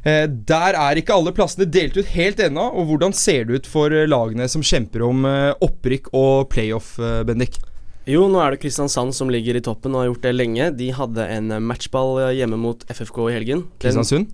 [0.00, 3.70] Uh, der er ikke alle plassene delt ut helt ennå, og hvordan ser det ut
[3.70, 5.26] for lagene som kjemper om
[5.60, 6.94] opprykk og playoff,
[7.28, 7.60] Bendik?
[8.08, 10.70] Jo, nå er det Kristiansand som ligger i toppen og har gjort det lenge.
[10.78, 13.66] De hadde en matchball hjemme mot FFK i helgen.
[13.82, 14.32] Kristiansund?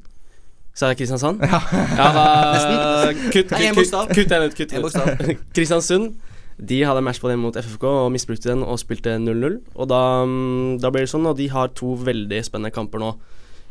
[0.77, 1.41] Sa jeg Kristiansand?
[1.41, 1.59] Ja,
[1.97, 3.21] ja da, Nesten.
[3.33, 4.57] Kutt, kutt, kutt, kutt den ut.
[4.59, 5.45] Kutt den ut.
[5.57, 6.19] Kristiansund.
[6.57, 9.59] De hadde matchball hjemme mot FFK og misbrukte den og spilte 0-0.
[9.77, 13.15] Og da, mm, da blir det sånn, og de har to veldig spennende kamper nå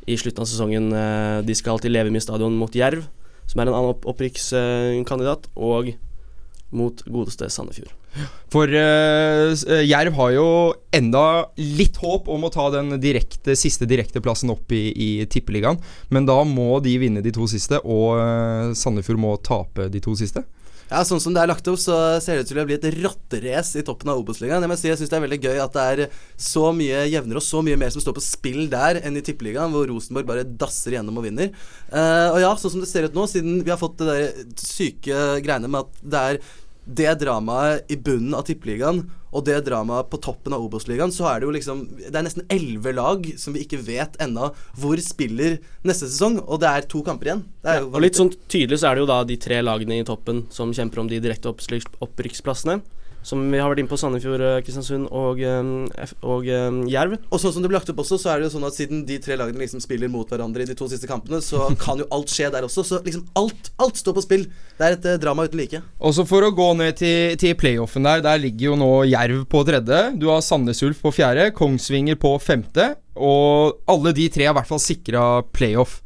[0.06, 0.89] i slutten av sesongen.
[0.94, 3.06] Eh, De skal til Levemy stadion mot Jerv,
[3.46, 5.94] som er en annen opp opprykkskandidat, og
[6.76, 7.94] mot godeste Sandefjord.
[8.52, 9.52] For uh,
[9.84, 10.48] Jerv har jo
[10.96, 11.24] enda
[11.60, 15.82] litt håp om å ta den direkte, siste direkteplassen opp i, i Tippeligaen.
[16.15, 20.15] Men da må de vinne de to siste, og uh, Sandefjord må tape de to
[20.20, 20.46] siste.
[20.89, 22.88] Ja, Sånn som det er lagt opp, så ser det ut til å bli et
[23.00, 24.62] rotterace i toppen av Obos-ligaen.
[24.62, 27.41] Jeg må si, jeg syns det er veldig gøy at det er så mye jevnere
[27.41, 30.45] og så mye mer som står på spill der enn i Tippeligaen, hvor Rosenborg bare
[30.45, 31.50] dasser igjennom og vinner.
[31.89, 34.54] Uh, og ja, sånn som det ser ut nå, siden vi har fått det der
[34.62, 36.39] syke greiene med at det er
[36.86, 39.04] det dramaet i bunnen av Tippeligaen
[39.36, 42.45] og det dramaet på toppen av Obos-ligaen, så er det jo liksom Det er nesten
[42.52, 47.02] elleve lag som vi ikke vet ennå hvor spiller neste sesong, og det er to
[47.04, 47.43] kamper igjen.
[47.65, 50.08] Det jo Og litt sånn tydelig så er det jo da de tre lagene i
[50.08, 52.80] toppen som kjemper om de direkte opprykksplassene.
[53.26, 57.16] Som vi har vært inne på Sandefjord, eh, Kristiansund og, eh, og eh, Jerv.
[57.32, 59.02] Og sånn som det ble lagt opp også, så er det jo sånn at siden
[59.08, 62.08] de tre lagene liksom spiller mot hverandre i de to siste kampene, så kan jo
[62.14, 62.86] alt skje der også.
[62.86, 64.46] Så liksom alt, alt står på spill.
[64.78, 65.82] Det er et drama uten like.
[66.00, 69.48] Og så for å gå ned til, til playoffen der, der ligger jo nå Jerv
[69.50, 70.04] på tredje.
[70.22, 72.94] Du har Sandnes Ulf på fjerde, Kongsvinger på femte.
[73.16, 76.04] Og alle de tre er i hvert fall sikra playoff.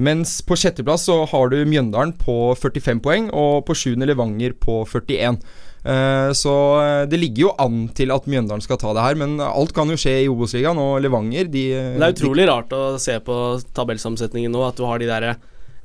[0.00, 4.78] Mens på sjetteplass så har du Mjøndalen på 45 poeng, og på sjuende Levanger på
[4.88, 5.36] 41.
[5.82, 9.40] Eh, så eh, det ligger jo an til at Mjøndalen skal ta det her, men
[9.42, 13.16] alt kan jo skje i Obos-ligaen, og Levanger de Det er utrolig rart å se
[13.24, 13.38] på
[13.74, 15.32] tabellsammensetningen nå, at du har de der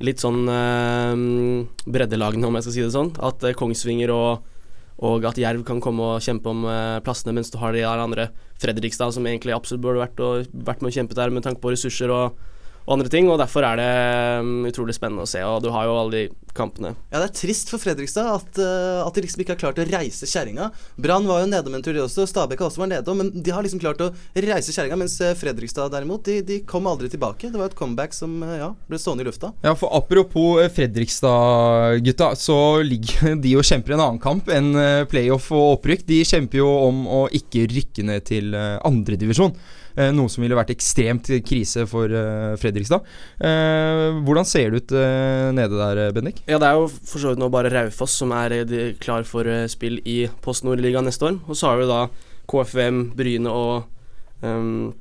[0.03, 1.15] litt sånn eh,
[1.89, 3.13] breddelagene, om jeg skal si det sånn.
[3.23, 4.43] At eh, Kongsvinger og,
[5.07, 8.03] og at Jerv kan komme og kjempe om eh, plassene, mens du har de der
[8.03, 8.29] andre
[8.61, 11.73] Fredrikstad, som egentlig absolutt burde vært, og, vært med og kjempet der med tanke på
[11.73, 12.37] ressurser og,
[12.87, 13.27] og andre ting.
[13.29, 13.93] Og derfor er det
[14.47, 16.25] mm, utrolig spennende å se, og du har jo alle de
[16.57, 16.93] kampene.
[17.11, 19.85] Ja, det er trist for Fredrikstad at, eh, at de liksom ikke har klart å
[19.85, 20.71] reise kjerringa.
[20.97, 22.25] Brann var jo nede med en tur, de også.
[22.29, 24.99] Stabæk har også vært nede, men de har liksom klart å reise kjerringa.
[25.03, 27.51] Mens eh, Fredrikstad derimot, de, de kom aldri tilbake.
[27.53, 29.51] Det var et comeback som eh, ja, ble stående i lufta.
[29.65, 34.71] Ja, for apropos Fredrikstad-gutta, så ligger de og kjemper en annen kamp enn
[35.11, 36.07] playoff og opprykk.
[36.07, 39.53] De kjemper jo om å ikke rykke ned til andredivisjon.
[39.97, 43.05] Eh, noe som ville vært ekstremt krise for eh, Fredrikstad.
[43.41, 44.93] Eh, hvordan ser det ut
[45.57, 46.43] nede der, Bendik?
[46.45, 48.53] Ja, det er jo for så vidt nå bare Raufoss som er
[49.01, 51.41] klar for spill i Post Nord-ligaen neste år.
[51.49, 52.03] Og så har vi da
[52.47, 53.89] KFM, Bryne og
[54.45, 54.93] um,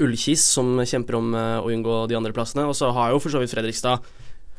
[0.00, 2.64] Ullkis som kjemper om å unngå de andre plassene.
[2.64, 4.00] Og så har jo for så vidt Fredrikstad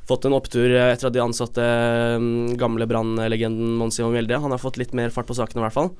[0.07, 1.65] fått en opptur etter at de ansatte
[2.21, 4.43] um, gamle Brann-legenden Mons Ivan Mjelde.
[4.45, 5.95] Han har fått litt mer fart på sakene, i hvert fall.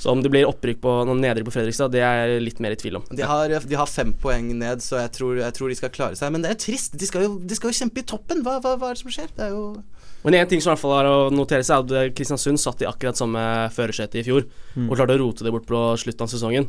[0.00, 2.72] Så om det blir opprykk på noen nedre på Fredrikstad, det er jeg litt mer
[2.72, 3.04] i tvil om.
[3.12, 6.16] De har, de har fem poeng ned, så jeg tror, jeg tror de skal klare
[6.16, 6.32] seg.
[6.32, 6.96] Men det er trist.
[6.96, 8.40] De skal jo, de skal jo kjempe i toppen.
[8.46, 9.28] Hva, hva, hva er det som skjer?
[9.36, 9.64] Det er jo
[10.24, 12.60] Men én ting som i hvert fall er å notere seg, er at eh, Kristiansund
[12.60, 13.44] satt i akkurat samme
[13.76, 14.86] førersetet i fjor, Mm.
[14.86, 16.68] og klarte å rote det bort på slutten av sesongen.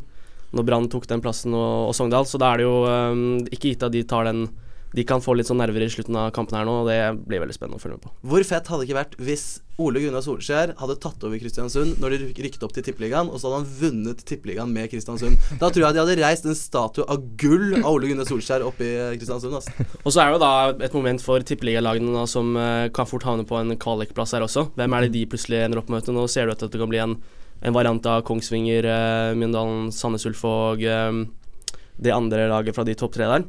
[0.52, 3.70] Når Brann tok den plassen og, og Sogndal, så da er det jo um, ikke
[3.72, 4.48] gitt at de tar den
[4.92, 7.40] de kan få litt sånn nerver i slutten av kampen her nå, og det blir
[7.40, 8.10] veldig spennende å følge med på.
[8.28, 9.44] Hvor fett hadde det ikke vært hvis
[9.82, 13.40] Ole Gunnar Solskjær hadde tatt over Kristiansund når de ryk- rykket opp til Tippeligaen, og
[13.42, 15.36] så hadde han vunnet Tippeligaen med Kristiansund?
[15.60, 18.80] Da tror jeg de hadde reist en statue av gull av Ole Gunnar Solskjær opp
[18.84, 19.58] i Kristiansund.
[19.58, 19.86] Altså.
[20.02, 20.52] Og så er det jo da
[20.88, 24.68] et moment for tippeligalagene som eh, kan fort havne på en kvalikplass her også.
[24.78, 26.08] Hvem er det de plutselig ender opp med?
[26.12, 27.16] Nå ser du at det kan bli en,
[27.62, 31.22] en variant av Kongsvinger, Myndalen, Mjøndalen, Sandnes Ulf og eh,
[32.02, 33.44] det andre laget fra de topp tre der.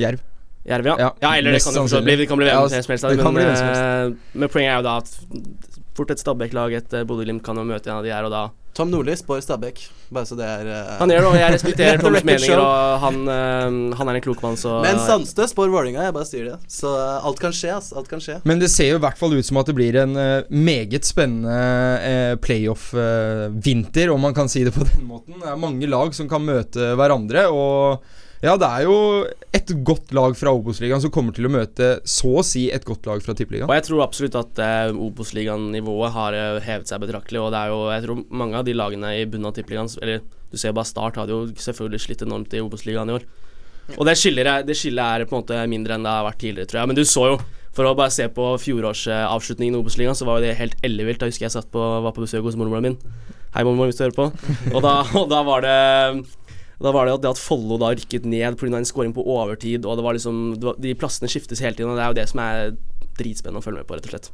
[0.00, 0.22] Jerv.
[0.64, 0.96] Jerv, ja.
[0.98, 1.36] Ja, ja.
[1.36, 3.06] eller det kan forstått bli Det kan bli hvem som helst.
[3.18, 7.58] Men, eh, men poenget er jo da at fort et Stabæk-lag, et eh, Bodø-Glimt, kan
[7.58, 9.82] jo møte en av de her, og da Tom Nordli spår Stabæk,
[10.14, 10.92] bare så det er uh...
[11.02, 14.40] Han gjør det, og jeg respekterer Toms meninger, og han, uh, han er en klok
[14.40, 16.56] mann, så Men Sandstø spår Vålerenga, jeg bare sier det.
[16.72, 17.90] Så uh, alt kan skje, ass.
[17.92, 18.38] Alt kan skje.
[18.48, 20.16] Men det ser jo i hvert fall ut som at det blir en
[20.48, 21.58] meget spennende
[22.00, 25.42] uh, playoff-vinter, om man kan si det på den måten.
[25.42, 28.06] Det er mange lag som kan møte hverandre, og
[28.42, 28.94] ja, det er jo
[29.54, 33.06] et godt lag fra Obos-ligaen som kommer til å møte så å si et godt
[33.06, 33.70] lag fra Tippeligaen.
[33.70, 37.38] Og jeg tror absolutt at uh, Obos-ligaen-nivået har eh, hevet seg betraktelig.
[37.38, 40.24] Og det er jo, jeg tror mange av de lagene i bunnen av Tippeligaen Eller
[40.50, 43.28] du ser bare Start hadde jo selvfølgelig slitt enormt i Obos-ligaen i år.
[43.94, 46.42] Og det skillet, er, det skillet er på en måte mindre enn det har vært
[46.42, 46.90] tidligere, tror jeg.
[46.90, 47.38] Men du så jo,
[47.76, 51.22] for å bare se på fjorårsavslutningen i Obos-ligaen, så var jo det helt ellevilt.
[51.22, 52.98] Da husker jeg satt på, var på besøk hos mormoren min.
[53.54, 54.30] Hei, mormor, hvis du hører på.
[54.72, 55.78] Og da, og da var det
[56.82, 58.76] da var det at, det at Follo da rykket ned pga.
[58.76, 61.92] en scoring på overtid, og det var liksom det var, De plassene skiftes hele tiden,
[61.92, 62.72] og det er jo det som er
[63.18, 64.32] dritspennende å følge med på, rett og slett.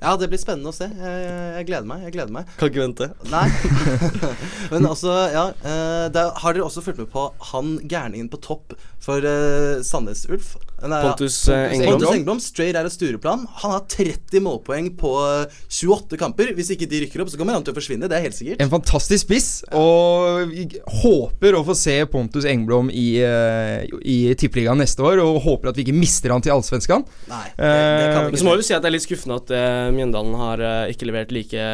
[0.00, 0.86] Ja, det blir spennende å se.
[0.88, 1.24] Jeg,
[1.58, 2.06] jeg, gleder meg.
[2.06, 2.52] Jeg gleder meg.
[2.56, 3.10] Kan ikke vente.
[3.28, 3.44] Nei.
[4.72, 5.42] Men altså, ja.
[5.60, 6.06] eh,
[6.40, 8.72] har dere også fulgt med på han gærningen på topp
[9.04, 10.54] for uh, Sandnes Ulf?
[10.80, 11.10] Nei, ja.
[11.10, 11.98] Pontus, eh, Engblom.
[11.98, 12.40] Pontus Engblom.
[12.40, 13.46] Straight out of Stureplan.
[13.62, 16.54] Han har 30 målpoeng på eh, 28 kamper.
[16.56, 18.08] Hvis ikke de rykker opp, så kommer han til å forsvinne.
[18.10, 18.62] Det er helt sikkert.
[18.64, 20.66] En fantastisk spiss, og vi
[21.02, 25.20] håper å få se Pontus Engblom i, eh, i Tippeligaen neste år.
[25.24, 27.06] Og håper at vi ikke mister han til Allsvenskan.
[27.30, 30.36] Nei, Eh, Men så må vi si at det er litt skuffende at uh, Mjøndalen
[30.38, 31.64] har eh, ikke levert like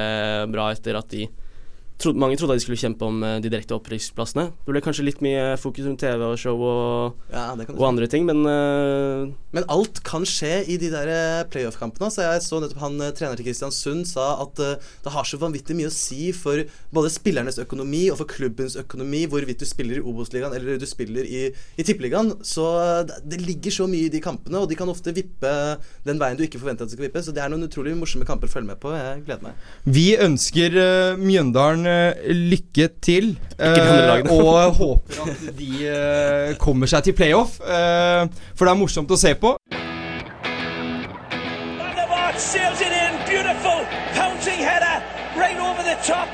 [0.52, 1.26] bra etter at de
[2.00, 4.48] trodde, Mange trodde at de skulle kjempe om eh, de direkte opprykksplassene.
[4.66, 8.26] Det ble kanskje litt mye fokus rundt TV og show og, Ja, og andre ting,
[8.28, 12.10] men uh, Men alt kan skje i de der eh, playoff-kampene.
[12.12, 15.76] Så jeg så nettopp han trener til Kristiansund sa at uh, det har så vanvittig
[15.78, 20.04] mye å si for både spillernes økonomi og for klubbens økonomi hvorvidt du spiller i
[20.04, 22.34] Obos-ligaen eller du spiller i, i Tippeligaen.
[22.46, 22.66] Så
[23.08, 25.52] det, det ligger så mye i de kampene, og de kan ofte vippe
[26.06, 27.24] den veien du ikke forventer at de skal vippe.
[27.24, 28.92] Så det er noen utrolig morsomme kamper å følge med på.
[28.96, 29.66] Jeg gleder meg.
[29.96, 31.85] Vi ønsker uh, Mjøndalen
[32.32, 33.36] lykke til.
[33.58, 37.60] eh, og håper at de eh, kommer seg til playoff.
[37.60, 39.56] eh, for det er morsomt å se på.
[42.36, 43.12] Sails it in.
[43.24, 43.80] Beautiful
[44.12, 45.00] pouncing header
[45.40, 46.28] right over the top.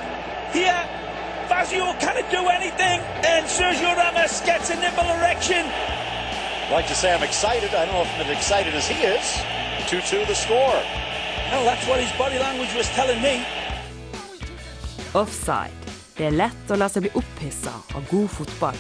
[0.53, 0.83] Here,
[1.49, 2.99] Fazio cannot do anything.
[3.23, 5.63] And Sergio Ramos gets a nimble erection.
[6.73, 7.71] like to say I'm excited.
[7.75, 9.27] I don't know if I'm as excited as he is.
[9.91, 10.81] 2-2 the score.
[11.53, 13.45] Well, that's what his body language was telling me.
[15.13, 15.93] Offside.
[16.17, 18.79] Det er lett å la seg bli opphissa av god fotball.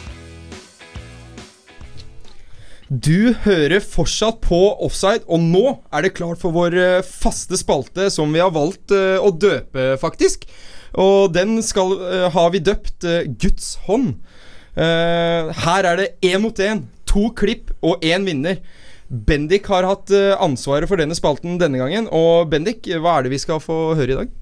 [2.89, 8.09] Du hører fortsatt på Offside, og nå er det klart for vår eh, faste spalte
[8.13, 10.49] som vi har valgt eh, å døpe, faktisk.
[11.01, 13.05] Og den skal, eh, har vi døpt
[13.41, 14.15] Guds hånd.
[14.73, 16.87] Her er det én mot én.
[17.13, 18.63] To klipp og én vinner.
[19.13, 20.09] Bendik har hatt
[20.41, 22.09] ansvaret for denne spalten denne gangen.
[22.09, 24.39] Og Bendik, hva er det vi skal få høre i dag?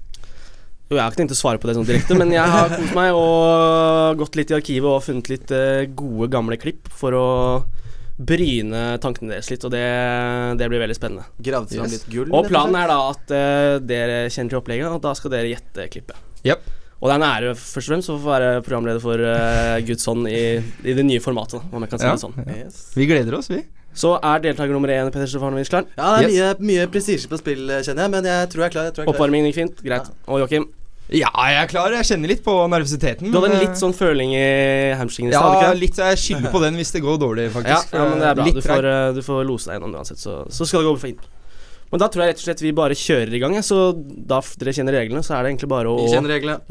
[0.91, 2.95] Jo, jeg har ikke tenkt å svare på det sånn direkte, men jeg har kost
[2.97, 7.27] meg og gått litt i arkivet og funnet litt eh, gode, gamle klipp for å
[8.19, 9.85] bryne tankene deres litt, og det,
[10.59, 11.23] det blir veldig spennende.
[11.39, 14.99] Gravd fram litt gull, Og planen er da at uh, dere kjenner til opplegget, og
[15.07, 16.19] da skal dere gjette klippet.
[16.43, 16.67] Yep.
[16.99, 20.11] Og det er en ære først og fremst å få være programleder for uh, Guds
[20.11, 22.35] hånd i, i det nye formatet, da, om jeg kan si Ja, det sånn.
[22.51, 22.67] ja.
[22.99, 23.63] Vi gleder oss, vi.
[23.95, 25.87] Så er deltaker nummer én Petter Stefanovic klar?
[25.95, 28.75] Ja, det er mye, mye prestisje på spill, kjenner jeg, men jeg tror jeg er
[28.75, 28.91] klar.
[28.91, 29.15] Jeg jeg er klar.
[29.15, 30.13] Oppvarmingen gikk fint, greit.
[30.27, 30.69] Og Joakim?
[31.11, 31.91] Ja, jeg er klar.
[31.91, 33.27] Jeg kjenner litt på nervøsiteten.
[33.33, 34.45] Du hadde en litt sånn føling i
[34.95, 35.99] hamstringen Ja, litt.
[35.99, 37.91] Jeg skylder på den hvis det går dårlig, Ja, faktisk.
[37.97, 38.45] ja, men det er bra.
[38.55, 41.01] Du får, eh, du får lose deg gjennom det uansett, så, så skal det gå
[41.03, 41.27] fint.
[41.91, 43.57] Men da tror jeg rett og slett vi bare kjører i gang.
[43.59, 46.07] Så da dere kjenner reglene, så er det egentlig bare å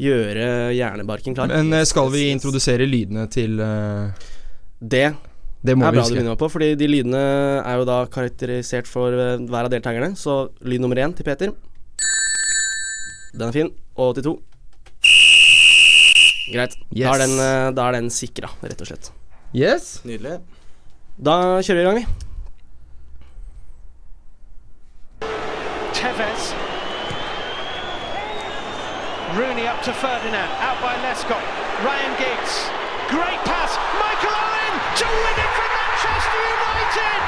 [0.01, 1.53] gjøre hjernebarken klar.
[1.53, 4.09] Men eh, skal vi introdusere lydene til uh...
[4.81, 5.11] Det,
[5.61, 7.21] Det må er vi bra du begynner på, fordi de lydene
[7.61, 10.15] er jo da karakterisert for hver av deltakerne.
[10.17, 11.53] Så lyd nummer én til Peter.
[13.33, 13.69] Den er fin.
[13.95, 14.33] Og til to.
[16.51, 16.75] Greit.
[16.91, 19.11] Da, er den, eh, da er den sikra, rett og slett.
[19.55, 20.01] Yes.
[20.07, 20.39] Nydelig.
[21.21, 22.05] Da kjører vi i gang, vi.
[25.95, 26.51] Tevez.
[29.37, 31.45] Rooney up to Ferdinand, out by Lescott.
[31.87, 32.67] Ryan Giggs.
[33.07, 33.71] Great pass.
[34.03, 37.21] Michael Owen to win it for Manchester United.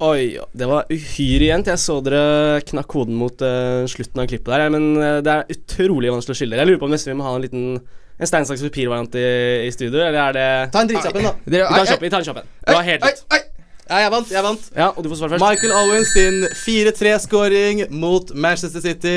[0.00, 1.68] Oi, det var uhyre jevnt.
[1.68, 4.70] Jeg så dere knakk hoden mot uh, slutten av klippet der.
[4.72, 6.56] Men uh, det er utrolig vanskelig å skylde.
[6.56, 7.66] Jeg lurer på om vi må ha en liten
[8.20, 9.28] En stein, saks, papir-variant i,
[9.64, 11.30] i studio, eller er det Ta en dritkjapp en, da.
[11.44, 11.60] Vi
[12.12, 12.50] tar en kjapp, en.
[12.66, 13.22] Det var helt likt.
[13.90, 14.28] Ja, jeg vant.
[14.30, 15.44] jeg vant Ja, og du får svare først.
[15.46, 19.16] Michael Owens sin 4-3-skåring mot Manchester City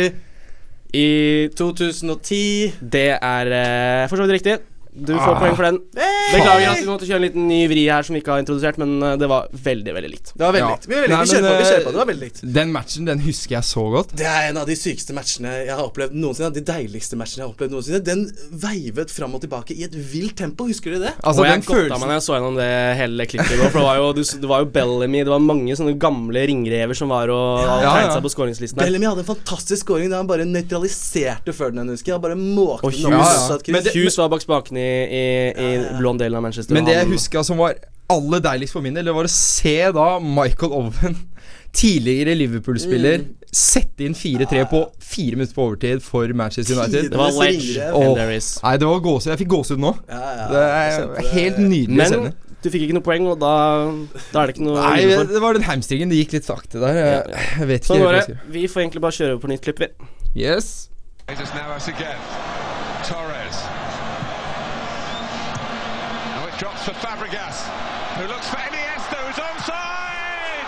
[0.93, 2.80] i 2010.
[2.80, 4.58] Det er eh, for så vidt riktig.
[4.95, 5.39] Du får Ah.
[5.41, 5.77] poeng for den.
[5.93, 8.77] Beklager at vi måtte kjøre en liten ny vri her som vi ikke har introdusert,
[8.77, 10.34] men eh, det var veldig, veldig likt.
[10.38, 10.86] Det var veldig likt.
[10.88, 11.91] Vi, veldig, Nei, vi kjører på, vi kjører på.
[11.95, 12.41] Det var veldig likt.
[12.60, 14.13] Den matchen den husker jeg så godt.
[14.19, 16.51] Det er en av de sykeste matchene jeg har opplevd noensinne.
[16.53, 18.01] De deiligste matchene jeg har opplevd noensinne.
[18.06, 18.23] Den
[18.63, 20.67] veivet fram og tilbake i et vilt tempo.
[20.69, 21.13] Husker du det?
[21.23, 22.69] og jeg godta meg når jeg så gjennom det
[23.01, 23.71] hele klippet i går.
[23.73, 26.93] For det var jo, du, det var jo Bellamy, det var mange sånne gamle ringrever
[26.97, 28.15] som var og Ja, ja, tegnet ja.
[28.19, 28.77] seg på skåringslisten.
[28.84, 32.19] Bellamy hadde en fantastisk skåring da han bare nøytraliserte Ferdinand, husker jeg.
[32.19, 33.93] Han bare måkte Og den opp.
[33.93, 35.26] Hughes var bak spakene i, i,
[35.65, 36.76] i blond delen av Manchester.
[36.76, 37.78] Men det jeg huska som var
[38.13, 41.15] aller deiligst for min del, det var å se da Michael Owen,
[41.80, 47.12] tidligere Liverpool-spiller, sette inn 4-3 på fire minutter på overtid for Manchester United.
[47.13, 48.50] Det var ledge is.
[48.63, 49.30] Nei, det var gåse.
[49.34, 49.93] Jeg fikk gåsehud nå.
[50.10, 52.32] ja, det er helt nydelig Men scene.
[52.63, 53.54] du fikk ikke noe poeng, og da,
[54.34, 56.13] da er det ikke noe Nei, det var den hamstringen.
[56.13, 56.98] Det gikk litt sakte der.
[56.98, 58.39] Jeg, jeg vet ikke Sånn går det.
[58.58, 59.93] Vi får egentlig bare kjøre over på nytt klipp, vi.
[60.48, 60.74] Yes.
[67.24, 67.60] Fabregas,
[68.18, 70.68] who looks for Iniesta, who's onside!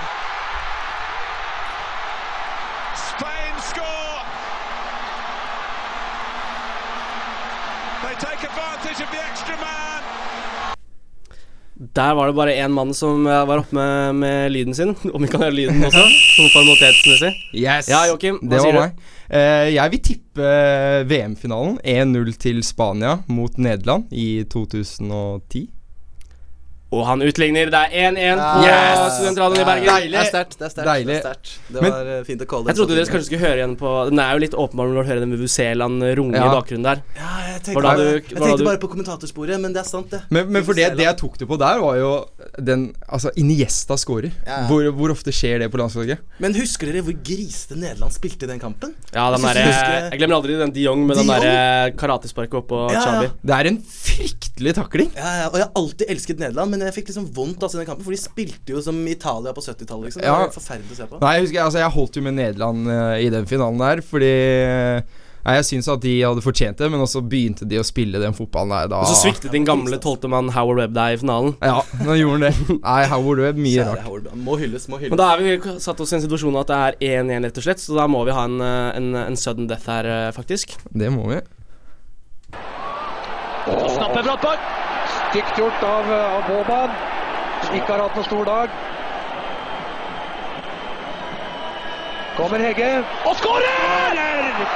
[2.96, 4.20] Spain score!
[8.04, 10.02] They take advantage of the extra man.
[11.96, 14.96] Der var det bare én mann som eh, var oppe med, med lyden sin.
[15.14, 17.34] Om vi kan høre lyden også, sånn formalitetsmessig.
[17.52, 17.92] Yes.
[17.92, 18.96] Ja, Joakim, hva det sier var du?
[18.96, 19.14] meg.
[19.28, 25.68] Eh, jeg vil tippe eh, VM-finalen 1-0 til Spania mot Nederland i 2010.
[26.96, 27.70] Og han utligner.
[27.74, 29.16] Det er 1-1 på Yes!
[29.20, 29.90] Studentradioen i Bergen.
[29.92, 30.12] Deilig.
[30.16, 30.58] Det er sterkt.
[30.60, 30.88] Det er sterkt.
[30.90, 31.08] Deilig.
[31.08, 31.54] Det, er sterkt.
[31.76, 33.92] det Men- var eh, fint å calle Jeg trodde dere kanskje skulle høre igjen på
[34.10, 36.46] Den er jo litt åpenbar når du hører den Vuvuzeland runge Ja.
[36.48, 37.02] i bakgrunnen der.
[37.20, 40.22] Ja, jeg tenkte, du- jeg tenkte du- bare på kommentatorsporet, men det er sant, det.
[40.30, 42.12] Men, men for det, det jeg tok det på der, var jo
[42.62, 44.32] den Altså, Iniesta scorer.
[44.46, 44.66] Ja.
[44.68, 46.20] Hvor, hvor ofte skjer det på landslaget?
[46.40, 48.94] Men husker dere hvor grisete Nederland spilte i den kampen?
[49.14, 51.92] Ja, den der, jeg jeg glemmer aldri den de Jong med De den derre der
[51.98, 53.04] karatesparket oppå Ja, ja.
[53.06, 53.30] Chabi.
[53.46, 55.12] Det er en fryktelig takling.
[55.16, 57.82] Ja, ja, og jeg har alltid elsket Nederland, men jeg fikk liksom vondt altså, i
[57.84, 60.10] den kampen, for de spilte jo som Italia på 70-tallet.
[60.10, 60.24] Liksom.
[60.24, 61.22] Det var helt forferdelig å se på.
[61.22, 64.34] Nei, jeg husker Altså, jeg holdt jo med Nederland uh, i den finalen der, fordi
[65.46, 68.34] Nei, Jeg syns at de hadde fortjent det, men også begynte de å spille den
[68.34, 71.54] fotballen der da Og så sviktet din gamle tolvtemann Howard Webb deg i finalen.
[71.62, 72.78] Ja, nå gjorde han det.
[72.80, 74.08] Nei, Howard Webb, mye Kjære rart.
[74.08, 75.14] Howard, Må hylles, må hylles.
[75.14, 77.68] Men da er vi satt oss i en situasjon at det er 1-1, rett og
[77.68, 77.84] slett.
[77.84, 80.74] Så da må vi ha en, eh, en, en sudden death her, eh, faktisk.
[80.90, 81.44] Det må vi.
[83.70, 84.85] Snapper Brattberg.
[85.36, 86.92] Stygt gjort av, av Boban,
[87.66, 88.76] som ikke har hatt noen stor dag.
[92.38, 92.92] Kommer Hegge
[93.28, 94.22] og skårer!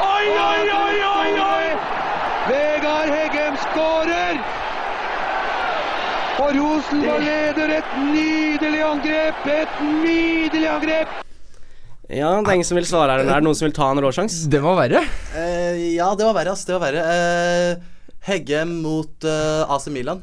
[0.03, 1.69] Oi, oi, oi, oi, oi!
[2.49, 4.41] Vegard Heggem skårer!
[6.43, 9.47] Og Rosenborg leder et nydelig angrep!
[9.53, 11.13] Et nydelig angrep!
[12.09, 13.23] Ja, det er ingen som vil svare her.
[13.23, 14.41] Er det noen som vil ta en råsjans?
[14.51, 15.05] Det var verre.
[15.37, 16.67] Uh, ja, det var verre, ass.
[16.67, 17.07] Det var verre.
[17.07, 20.19] Uh, Heggem mot uh, AC Milan.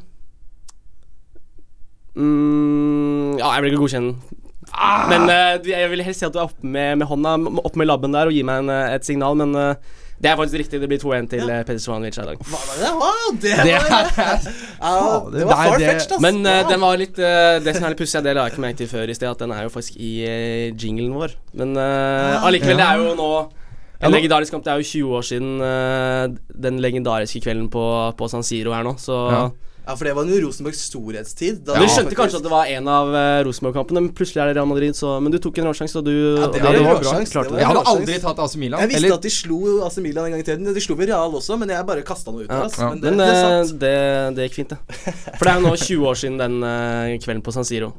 [2.17, 4.41] Mm, ja, jeg vil ikke godkjenne den.
[5.11, 7.87] Men uh, jeg vil helst si at du er oppe med, med hånda, opp med
[7.89, 10.81] labben der og gi meg en, eh, et signal, men uh, det er faktisk riktig.
[10.81, 11.59] Det blir 2-1 til ja.
[11.69, 12.41] Peder Svanovic i dag.
[12.41, 12.91] Hva var det?
[12.97, 16.23] Wow, det, Det var, er- det var det- far-fetched, ass.
[16.25, 18.81] Men den var litt uh, Det som er litt pussig, det la jeg ikke merke
[18.81, 21.37] til før i sted, at den er jo faktisk i uh, jinglen vår.
[21.61, 23.31] Men uh, allikevel, det er jo nå
[24.07, 24.65] en legendarisk kamp.
[24.67, 25.53] Det er jo 20 år siden
[26.67, 27.85] den legendariske kvelden på,
[28.19, 29.47] på San Siro her nå, så Ja.
[29.87, 31.61] Ja, for det var jo Rosenborgs storhetstid.
[31.65, 34.49] da Du skjønte faktisk- kanskje at det var en av uh, Rosenborg-kampene, men plutselig er
[34.51, 36.83] det Real Madrid, så Men du tok en råsjanse, og du Ja, det, det det
[36.83, 37.13] var bra.
[37.23, 38.81] Jeg hadde aldri tatt AC Milan.
[38.81, 40.75] Jeg visste eller- at de slo AC Milan en gang i tiden.
[40.75, 42.81] De slo vel Real også, men jeg bare kasta noe ut Ja, altså.
[42.83, 42.91] ja.
[42.91, 44.79] Men det, Men det eh, det, det gikk fint, det.
[45.39, 47.93] For det er jo nå 20 år siden den uh, kvelden på San Siro.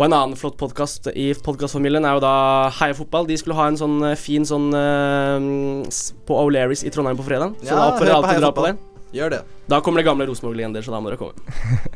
[0.00, 3.26] Og en annen flott podkast i podkastfamilien er jo da Heia Fotball.
[3.28, 5.84] De skulle ha en sånn eh, fin sånn uh,
[6.24, 7.52] på O'Learys i Trondheim på fredag.
[7.60, 8.78] Så Ja, da oppfordrer alle til å dra på det.
[9.10, 9.40] Gjør det.
[9.70, 11.34] Da kommer det gamle Rosenborg-legender, så da må dere komme.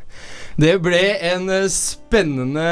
[0.63, 1.01] Det ble
[1.33, 2.67] en eh, spennende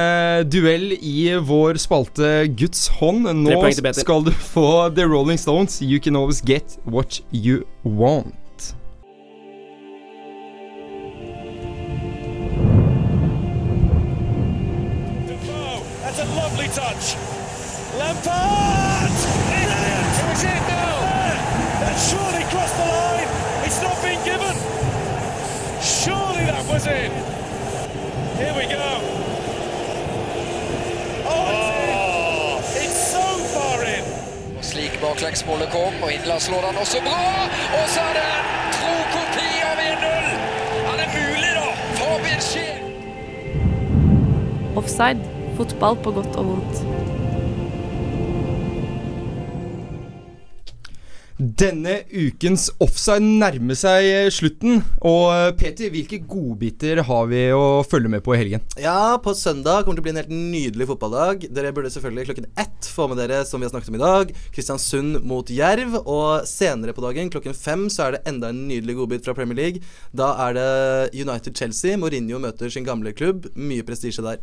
[0.46, 3.26] duell i vår spalte Guds hånd.
[3.42, 3.58] Nå
[3.98, 5.80] skal du få The Rolling Stones.
[5.82, 8.38] You can always get what you want.
[26.82, 27.12] is in.
[28.40, 28.88] Here we go.
[31.30, 31.90] Oh, it's, in.
[31.94, 32.82] Oh.
[32.82, 34.04] it's so far in.
[34.58, 37.22] Og slik baklengsmålet kom, og Indla slår den også bra.
[37.78, 38.46] Og så er det en
[38.78, 40.08] tro kopi av 1-0!
[40.90, 41.68] Er det mulig, da?
[42.00, 42.78] Fabian Scheel.
[44.76, 45.20] Offside.
[45.56, 47.01] Fotball på godt og vondt.
[51.42, 54.82] Denne ukens offside nærmer seg eh, slutten.
[55.08, 58.62] Og eh, Peter, hvilke godbiter har vi å følge med på i helgen?
[58.78, 61.48] Ja, på søndag kommer det til å bli en helt nydelig fotballdag.
[61.50, 64.32] Dere burde selvfølgelig klokken ett få med dere, som vi har snakket om i dag,
[64.54, 65.98] Kristiansund mot Jerv.
[66.04, 69.58] Og senere på dagen, klokken fem, så er det enda en nydelig godbit fra Premier
[69.58, 69.94] League.
[70.14, 70.70] Da er det
[71.24, 71.98] United-Chelsea.
[71.98, 73.50] Mourinho møter sin gamle klubb.
[73.58, 74.38] Mye prestisje der.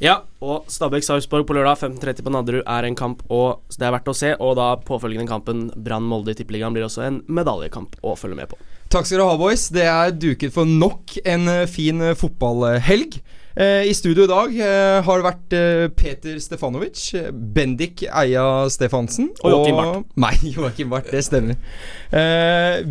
[0.00, 4.08] Ja, og Stabæk-Sarpsborg på lørdag 15.30 på Nadderud er en kamp og det er verdt
[4.08, 4.30] å se.
[4.40, 8.56] Og da påfølgende kampen Brann-Molde i Tippeligaen blir også en medaljekamp å følge med på.
[8.90, 9.66] Takk skal dere ha, boys.
[9.68, 13.20] Det er duket for nok en eh, fin eh, fotballhelg.
[13.56, 17.08] Eh, I studio i dag eh, har det vært eh, Peter Stefanovic,
[17.54, 20.04] Bendik Eia Stefansen Og Joakim Barth.
[20.24, 21.10] Nei, Joakim Barth.
[21.10, 21.58] Det stemmer.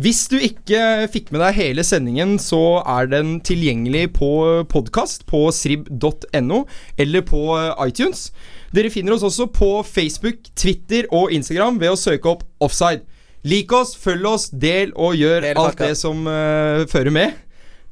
[0.00, 4.30] Hvis du ikke fikk med deg hele sendingen, så er den tilgjengelig på
[4.68, 6.64] podkast på srib.no
[7.00, 7.44] eller på
[7.86, 8.28] iTunes.
[8.74, 13.06] Dere finner oss også på Facebook, Twitter og Instagram ved å søke opp Offside.
[13.48, 17.38] Lik oss, følg oss, del og gjør alt det som uh, fører med.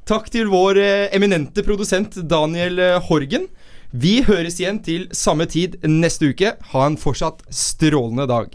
[0.09, 3.43] Takk til vår eh, eminente produsent Daniel eh, Horgen.
[3.93, 6.55] Vi høres igjen til samme tid neste uke.
[6.71, 8.47] Ha en fortsatt strålende dag.